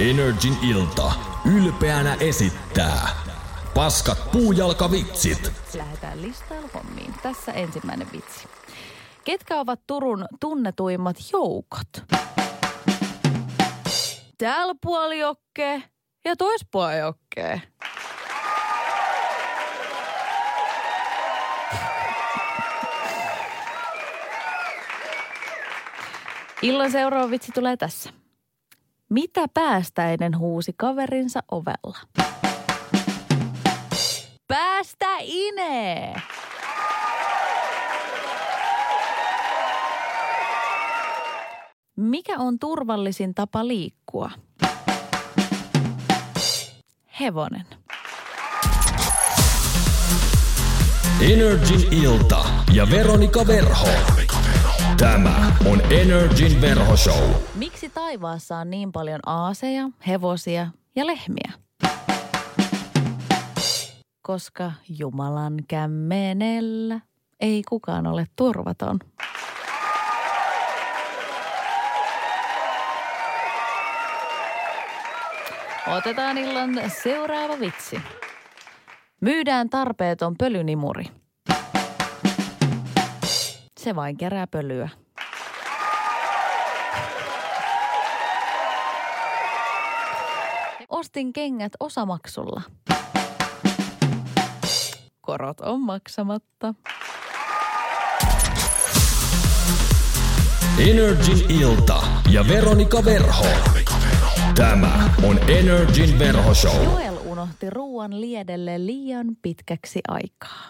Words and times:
Energin 0.00 0.56
ilta 0.62 1.12
ylpeänä 1.56 2.16
esittää 2.20 3.08
Paskat 3.74 4.32
puujalkavitsit. 4.32 5.52
Lähdetään 5.74 6.22
listailla 6.22 6.68
hommiin. 6.74 7.14
Tässä 7.22 7.52
ensimmäinen 7.52 8.06
vitsi. 8.12 8.48
Ketkä 9.24 9.56
ovat 9.56 9.80
Turun 9.86 10.26
tunnetuimmat 10.40 11.16
joukot? 11.32 11.88
Täällä 14.38 14.74
puoli 14.82 15.18
jokke 15.18 15.82
ja 16.24 16.36
tois 16.36 16.66
puoli 16.72 16.98
jokke. 16.98 17.62
Illan 26.62 26.90
seuraava 26.90 27.30
vitsi 27.30 27.52
tulee 27.52 27.76
tässä. 27.76 28.10
Mitä 29.10 29.46
päästäinen 29.54 30.38
huusi 30.38 30.72
kaverinsa 30.76 31.40
ovella? 31.50 31.98
Päästä 34.48 35.06
inee! 35.20 36.14
Mikä 41.96 42.38
on 42.38 42.58
turvallisin 42.58 43.34
tapa 43.34 43.68
liikkua? 43.68 44.30
Hevonen. 47.20 47.66
Energin 51.20 51.92
ilta 51.92 52.44
ja 52.72 52.90
Veronika 52.90 53.46
Verho. 53.46 53.88
Tämä 54.96 55.52
on 55.66 55.92
Energin 55.92 56.60
verhoshow. 56.60 57.24
Miksi 57.24 57.49
taivaassa 58.10 58.56
on 58.56 58.70
niin 58.70 58.92
paljon 58.92 59.20
aaseja, 59.26 59.90
hevosia 60.06 60.66
ja 60.96 61.06
lehmiä? 61.06 61.52
Koska 64.22 64.72
Jumalan 64.98 65.54
kämmenellä 65.68 67.00
ei 67.40 67.62
kukaan 67.68 68.06
ole 68.06 68.26
turvaton. 68.36 68.98
Otetaan 75.86 76.38
illan 76.38 76.70
seuraava 77.02 77.60
vitsi. 77.60 78.00
Myydään 79.20 79.70
tarpeeton 79.70 80.34
pölynimuri. 80.38 81.04
Se 83.80 83.94
vain 83.96 84.16
kerää 84.16 84.46
pölyä. 84.46 84.88
Ostin 91.00 91.32
kengät 91.32 91.72
osamaksulla. 91.80 92.62
Korot 95.20 95.60
on 95.60 95.80
maksamatta. 95.80 96.74
Energin 100.78 101.50
ilta 101.50 102.02
ja 102.30 102.48
Veronika 102.48 103.04
Verho. 103.04 103.46
Tämä 104.54 105.10
on 105.22 105.50
Energin 105.50 106.18
verhoshow. 106.18 106.84
Joel 106.84 107.16
unohti 107.24 107.70
ruoan 107.70 108.20
liedelle 108.20 108.86
liian 108.86 109.26
pitkäksi 109.42 110.00
aikaa. 110.08 110.66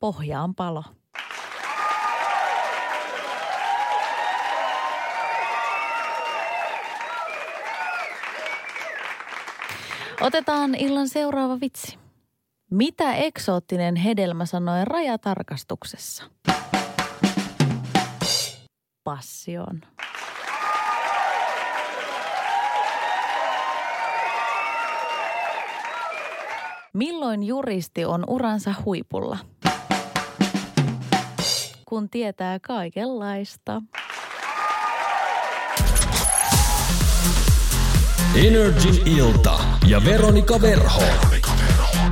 Pohjaan 0.00 0.54
palo. 0.54 0.84
Otetaan 10.20 10.74
illan 10.74 11.08
seuraava 11.08 11.60
vitsi. 11.60 11.98
Mitä 12.70 13.14
eksoottinen 13.14 13.96
hedelmä 13.96 14.46
sanoi 14.46 14.84
rajatarkastuksessa? 14.84 16.24
Passion. 19.04 19.80
Milloin 26.94 27.42
juristi 27.42 28.04
on 28.04 28.24
uransa 28.28 28.74
huipulla? 28.84 29.38
Kun 31.88 32.10
tietää 32.10 32.58
kaikenlaista. 32.60 33.82
Energin 38.46 39.08
ilta 39.18 39.60
ja 39.88 40.04
Veronika 40.04 40.62
Verho. 40.62 41.02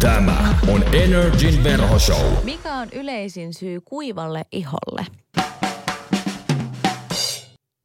Tämä 0.00 0.54
on 0.68 0.94
Energin 0.94 1.64
verhoshow. 1.64 2.32
Mikä 2.44 2.74
on 2.74 2.88
yleisin 2.92 3.54
syy 3.54 3.80
kuivalle 3.80 4.42
iholle? 4.52 5.06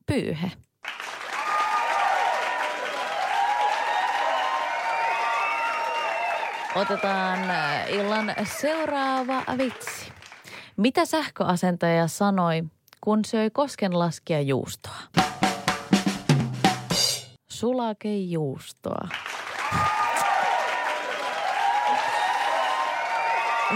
Pyyhe. 0.06 0.52
Otetaan 6.76 7.50
äh, 7.50 7.90
illan 7.90 8.36
seuraava 8.62 9.44
vitsi. 9.58 10.12
Mitä 10.78 11.06
sähköasentaja 11.06 12.08
sanoi, 12.08 12.64
kun 13.02 13.26
söi 13.26 13.50
koskenlaskia 13.50 14.42
juustoa? 14.42 15.13
Sulakejuustoa. 17.64 19.08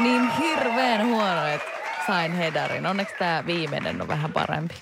Niin 0.03 0.31
hirveän 0.31 1.08
huono, 1.08 1.48
että 1.48 1.68
sain 2.08 2.31
hedarin. 2.31 2.86
Onneksi 2.86 3.16
tämä 3.20 3.44
viimeinen 3.46 4.02
on 4.02 4.08
vähän 4.08 4.34
parempi. 4.34 4.76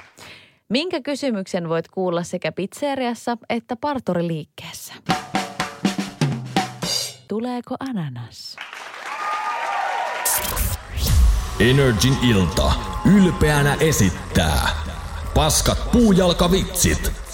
Minkä 0.69 1.01
kysymyksen 1.01 1.69
voit 1.69 1.87
kuulla 1.87 2.23
sekä 2.23 2.51
pizzeriassa 2.51 3.37
että 3.49 3.75
parturiliikkeessä? 3.75 4.93
Tuleeko 7.27 7.75
ananas? 7.79 8.55
Energin 11.59 12.17
ilta 12.29 12.71
ylpeänä 13.15 13.77
esittää 13.79 14.69
Paskat 15.35 15.91
puujalkavitsit. 15.91 17.25